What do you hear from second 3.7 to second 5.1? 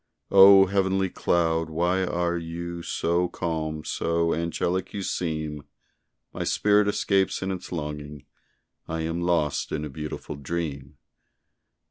so angelic you